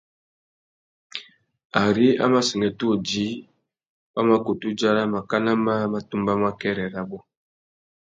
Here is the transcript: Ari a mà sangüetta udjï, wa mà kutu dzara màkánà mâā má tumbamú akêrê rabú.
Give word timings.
Ari 1.83 2.07
a 2.23 2.25
mà 2.33 2.39
sangüetta 2.47 2.85
udjï, 2.93 3.27
wa 4.13 4.21
mà 4.29 4.35
kutu 4.45 4.67
dzara 4.77 5.03
màkánà 5.13 5.51
mâā 5.65 5.85
má 5.91 5.99
tumbamú 6.09 6.45
akêrê 6.51 6.85
rabú. 6.93 7.17